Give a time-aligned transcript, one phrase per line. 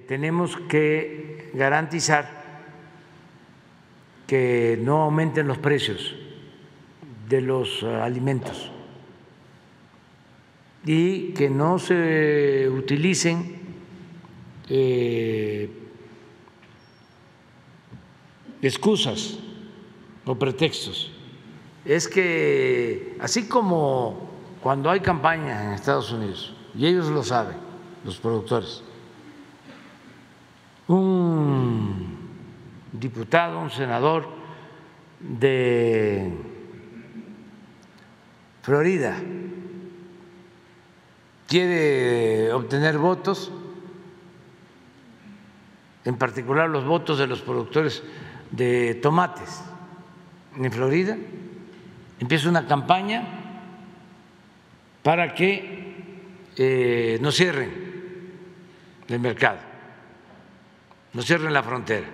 [0.00, 2.44] Tenemos que garantizar
[4.26, 6.14] que no aumenten los precios
[7.28, 8.70] de los eh, alimentos
[10.84, 13.60] y que no se utilicen
[14.68, 15.70] eh,
[18.62, 19.38] excusas
[20.24, 21.12] o pretextos.
[21.84, 24.28] Es que así como
[24.62, 27.56] cuando hay campaña en Estados Unidos, y ellos lo saben,
[28.04, 28.82] los productores,
[30.88, 32.18] un
[32.92, 34.28] diputado, un senador
[35.20, 36.30] de
[38.62, 39.16] Florida.
[41.46, 43.52] Quiere obtener votos,
[46.04, 48.02] en particular los votos de los productores
[48.50, 49.62] de tomates
[50.56, 51.16] en Florida,
[52.18, 53.24] empieza una campaña
[55.02, 55.94] para que
[56.56, 57.70] eh, no cierren
[59.08, 59.58] el mercado,
[61.16, 62.06] no cierren la frontera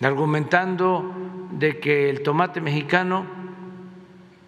[0.00, 1.14] argumentando
[1.52, 3.24] de que el tomate mexicano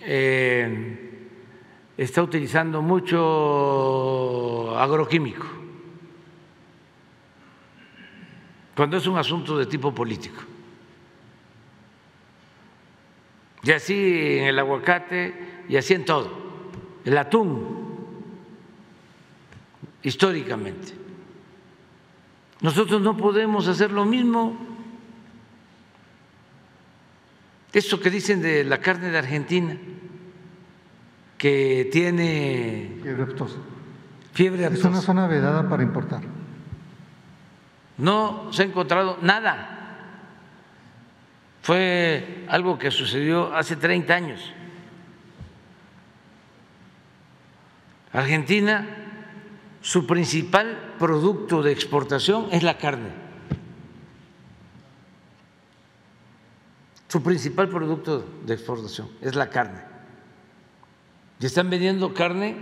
[0.01, 1.29] eh,
[1.97, 5.47] está utilizando mucho agroquímico,
[8.77, 10.43] cuando es un asunto de tipo político.
[13.63, 16.31] Y así en el aguacate y así en todo,
[17.05, 17.87] el atún,
[20.03, 21.08] históricamente.
[22.61, 24.57] Nosotros no podemos hacer lo mismo
[27.73, 29.77] eso que dicen de la carne de Argentina,
[31.37, 33.59] que tiene fiebre aftosa.
[34.33, 36.23] Fiebre Es una zona vedada para importar.
[37.99, 39.75] No se ha encontrado nada.
[41.63, 44.53] Fue algo que sucedió hace 30 años.
[48.13, 49.08] Argentina,
[49.89, 53.09] su principal producto de exportación es la carne.
[57.09, 59.81] Su principal producto de exportación es la carne.
[61.41, 62.59] Y están vendiendo carne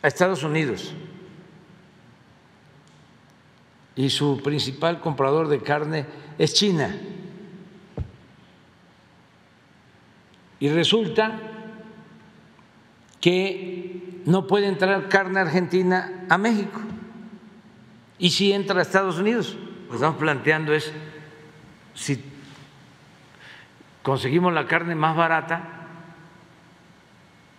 [0.00, 0.94] a Estados Unidos.
[3.94, 6.06] Y su principal comprador de carne
[6.38, 6.98] es China.
[10.60, 11.38] Y resulta
[13.20, 13.83] que
[14.26, 16.80] no puede entrar carne argentina a México.
[18.18, 20.92] Y si entra a Estados Unidos, lo que estamos planteando es
[21.94, 22.24] si
[24.02, 25.62] conseguimos la carne más barata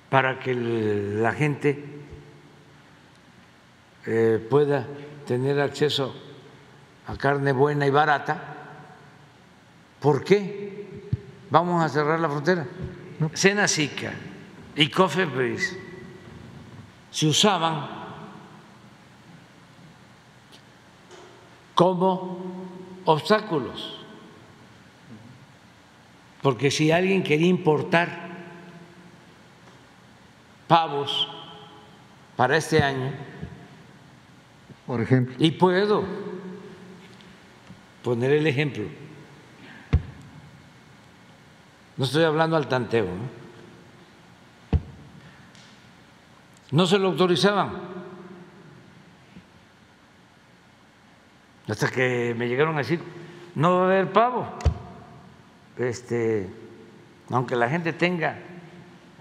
[0.10, 1.84] para que la gente
[4.06, 4.88] eh, pueda
[5.28, 6.16] tener acceso
[7.08, 8.40] a carne buena y barata,
[10.00, 11.10] ¿por qué
[11.50, 12.66] vamos a cerrar la frontera?
[13.34, 14.14] Senacica
[14.76, 15.78] y Cofepris
[17.16, 17.88] se usaban
[21.74, 22.40] como
[23.06, 24.02] obstáculos.
[26.42, 28.32] Porque si alguien quería importar
[30.68, 31.30] pavos
[32.36, 33.14] para este año,
[34.86, 36.04] por ejemplo, y puedo
[38.04, 38.84] poner el ejemplo,
[41.96, 43.45] no estoy hablando al tanteo, ¿no?
[46.72, 47.96] No se lo autorizaban.
[51.68, 53.02] Hasta que me llegaron a decir,
[53.56, 54.48] no va a haber pavo
[55.78, 56.50] este,
[57.30, 58.38] aunque la gente tenga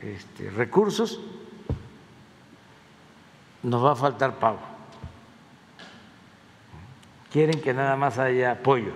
[0.01, 1.21] este, recursos,
[3.63, 4.61] nos va a faltar pago.
[7.33, 8.93] Quieren que nada más haya apoyo.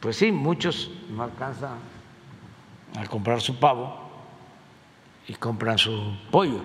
[0.00, 1.78] Pues sí, muchos no alcanzan
[2.96, 4.03] a comprar su pavo
[5.28, 6.60] y compran su pollo,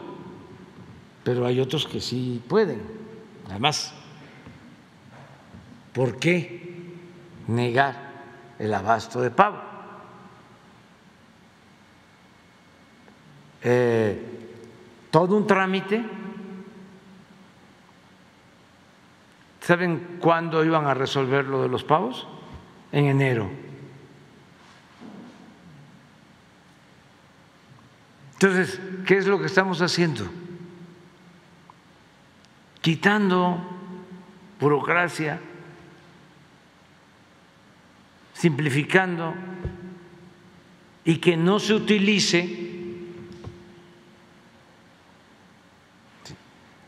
[1.24, 2.82] pero hay otros que sí pueden.
[3.48, 3.94] Además,
[5.94, 6.60] ¿por qué
[7.50, 8.10] negar
[8.60, 9.58] el abasto de pavo.
[13.64, 14.22] Eh,
[15.10, 16.04] todo un trámite.
[19.62, 22.28] ¿Saben cuándo iban a resolver lo de los pavos?
[22.92, 23.50] En enero.
[28.42, 30.26] Entonces, ¿qué es lo que estamos haciendo?
[32.80, 33.60] Quitando
[34.62, 35.42] burocracia,
[38.32, 39.34] simplificando
[41.04, 42.70] y que no se utilice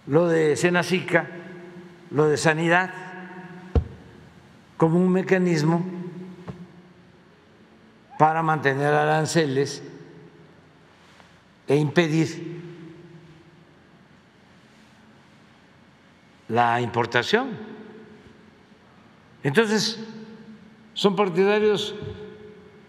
[0.08, 1.28] lo de Senacica,
[2.12, 2.94] lo de sanidad,
[4.78, 5.84] como un mecanismo
[8.18, 9.84] para mantener aranceles
[11.72, 12.28] e impedir
[16.50, 17.52] la importación.
[19.42, 19.98] Entonces,
[20.94, 21.96] son partidarios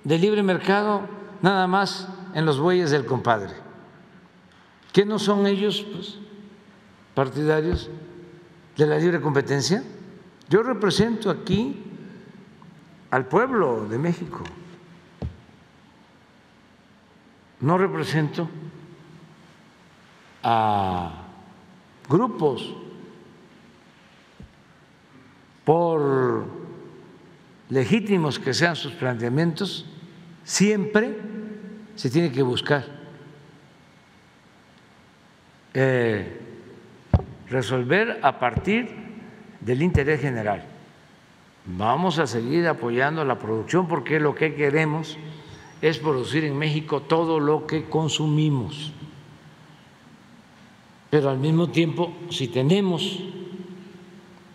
[0.03, 1.03] del libre mercado
[1.43, 3.55] nada más en los bueyes del compadre.
[4.93, 6.19] ¿Qué no son ellos pues,
[7.15, 7.89] partidarios
[8.77, 9.85] de la libre competencia?
[10.49, 11.85] Yo represento aquí
[13.13, 14.43] al pueblo de México,
[17.63, 18.49] no represento
[20.43, 21.13] a
[22.09, 22.75] grupos
[25.65, 26.45] por
[27.71, 29.87] legítimos que sean sus planteamientos,
[30.45, 31.17] siempre
[31.95, 32.85] se tiene que buscar
[35.73, 36.41] eh,
[37.49, 38.91] resolver a partir
[39.61, 40.65] del interés general.
[41.65, 45.17] Vamos a seguir apoyando la producción porque lo que queremos
[45.83, 48.93] es producir en México todo lo que consumimos.
[51.11, 53.19] Pero al mismo tiempo, si tenemos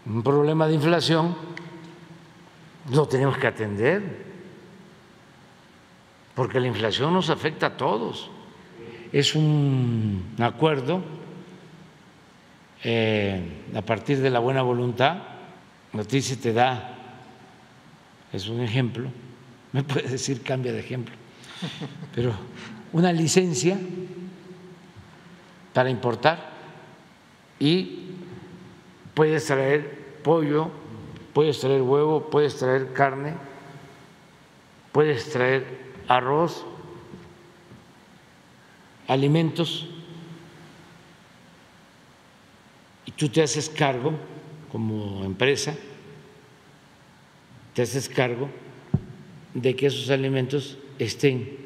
[0.06, 1.35] un problema de inflación,
[2.91, 4.25] lo tenemos que atender,
[6.33, 8.31] porque la inflación nos afecta a todos.
[9.12, 11.01] Es un acuerdo
[12.85, 15.18] eh, a partir de la buena voluntad,
[15.91, 16.95] noticia te da,
[18.31, 19.09] es un ejemplo,
[19.77, 21.13] me puede decir cambia de ejemplo,
[22.15, 22.33] pero
[22.94, 23.77] una licencia
[25.71, 26.50] para importar
[27.59, 28.07] y
[29.13, 30.71] puedes traer pollo,
[31.31, 33.35] puedes traer huevo, puedes traer carne,
[34.91, 36.65] puedes traer arroz,
[39.07, 39.88] alimentos,
[43.06, 44.13] y tú te haces cargo
[44.71, 45.75] como empresa,
[47.75, 48.50] te haces cargo
[49.57, 51.57] de que esos alimentos estén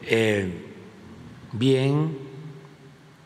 [0.00, 0.48] eh,
[1.52, 2.16] bien,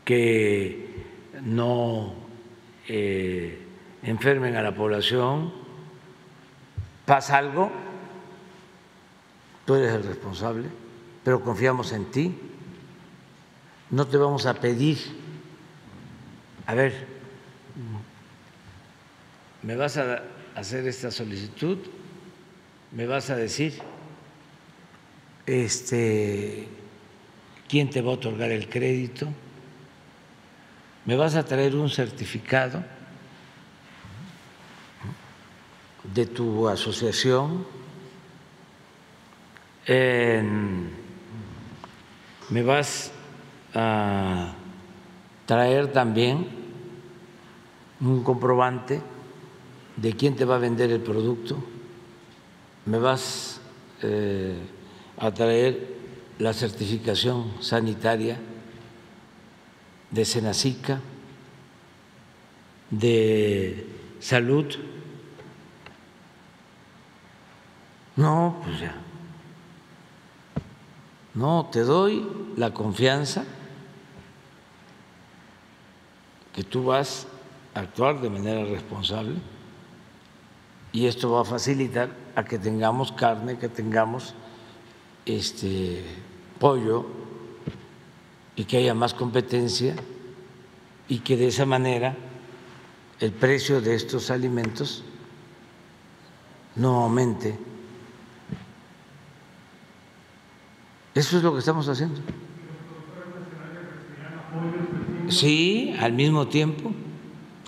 [0.05, 1.06] que
[1.45, 2.15] no
[2.89, 3.56] eh,
[4.03, 5.53] enfermen a la población,
[7.06, 7.71] pasa algo,
[9.65, 10.67] tú eres el responsable,
[11.23, 12.35] pero confiamos en ti,
[13.91, 14.99] no te vamos a pedir,
[16.67, 17.06] a ver,
[19.62, 20.25] me vas a
[20.56, 21.79] hacer esta solicitud,
[22.93, 23.75] me vas a decir
[25.46, 26.69] este
[27.69, 29.29] quién te va a otorgar el crédito,
[31.05, 32.82] me vas a traer un certificado
[36.02, 37.67] de tu asociación,
[42.50, 43.12] me vas
[43.75, 44.55] a
[45.44, 46.49] traer también
[48.00, 49.02] un comprobante
[49.96, 51.62] de quién te va a vender el producto,
[52.88, 53.61] me vas
[54.02, 54.56] eh,
[55.19, 55.94] a traer
[56.38, 58.38] la certificación sanitaria
[60.11, 60.99] de Senacica,
[62.90, 63.87] de
[64.20, 64.75] salud.
[68.17, 68.94] No, pues ya.
[71.34, 72.26] No, te doy
[72.56, 73.44] la confianza
[76.55, 77.26] que tú vas
[77.75, 79.37] a actuar de manera responsable
[80.91, 84.32] y esto va a facilitar a que tengamos carne, que tengamos
[85.26, 86.05] este
[86.61, 87.05] pollo,
[88.58, 89.94] y que haya más competencia
[91.08, 92.17] y que de esa manera
[93.20, 95.05] el precio de estos alimentos
[96.74, 97.56] no aumente.
[101.15, 102.20] Eso es lo que estamos haciendo.
[105.29, 106.93] Sí, al mismo tiempo,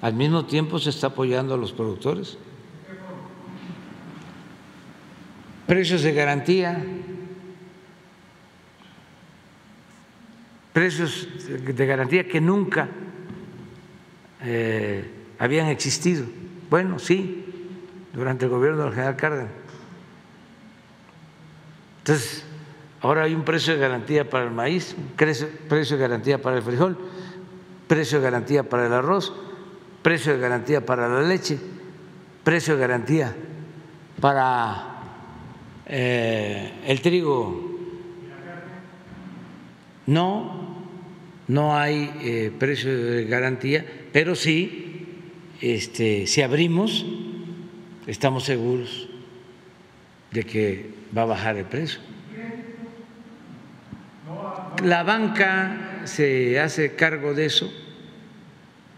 [0.02, 2.36] al mismo tiempo se está apoyando a los productores.
[5.70, 6.82] Precios de garantía.
[10.72, 12.88] precios de garantía que nunca
[14.42, 15.08] eh,
[15.38, 16.26] habían existido.
[16.68, 17.44] Bueno, sí,
[18.12, 19.52] durante el gobierno del general Cárdenas.
[21.98, 22.44] Entonces,
[23.00, 26.98] ahora hay un precio de garantía para el maíz, precio de garantía para el frijol,
[27.86, 29.32] precio de garantía para el arroz,
[30.02, 31.60] precio de garantía para la leche,
[32.42, 33.36] precio de garantía
[34.20, 34.89] para
[35.92, 37.68] eh, el trigo.
[40.06, 40.86] No,
[41.48, 45.06] no hay eh, precio de garantía, pero sí,
[45.60, 47.04] este, si abrimos,
[48.06, 49.08] estamos seguros
[50.30, 52.00] de que va a bajar el precio.
[54.84, 57.70] La banca se hace cargo de eso,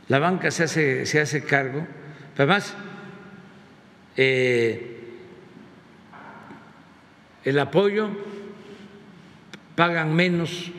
[0.09, 1.87] la banca se hace, se hace cargo,
[2.37, 2.75] además,
[4.17, 4.92] eh,
[7.45, 8.11] el apoyo
[9.75, 10.71] pagan menos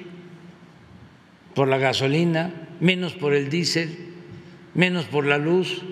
[1.55, 4.13] por la gasolina, menos por el diésel,
[4.73, 5.83] menos por la luz,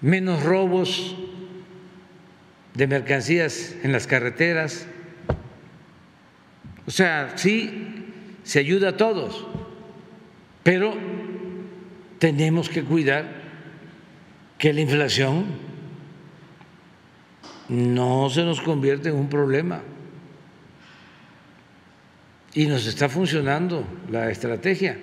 [0.00, 1.16] menos robos
[2.74, 4.86] de mercancías en las carreteras.
[6.86, 8.06] O sea, sí,
[8.42, 9.46] se ayuda a todos,
[10.62, 10.94] pero
[12.18, 13.26] tenemos que cuidar
[14.58, 15.65] que la inflación
[17.68, 19.82] no se nos convierte en un problema.
[22.54, 24.98] Y nos está funcionando la estrategia.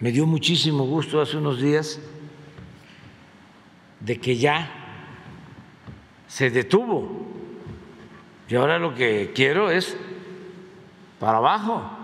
[0.00, 2.00] Me dio muchísimo gusto hace unos días
[4.00, 4.70] de que ya
[6.28, 7.26] se detuvo.
[8.48, 9.96] Y ahora lo que quiero es
[11.18, 11.95] para abajo.